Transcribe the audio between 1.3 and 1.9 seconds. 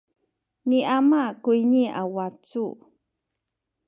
kuyni